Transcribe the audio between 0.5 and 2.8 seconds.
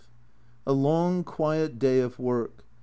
A long quiet day of work.